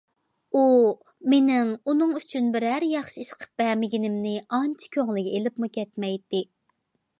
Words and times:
ئۇ، 0.53 0.61
مېنىڭ 1.33 1.73
ئۇنىڭ 1.91 2.15
ئۈچۈن 2.21 2.47
بىرەر 2.55 2.87
ياخشى 2.93 3.23
ئىش 3.25 3.31
قىلىپ 3.35 3.63
بەرمىگىنىمنى 3.63 4.33
ئانچە 4.59 4.93
كۆڭلىگە 4.99 5.37
ئېلىپمۇ 5.37 5.73
كەتمەيتتى. 5.79 6.45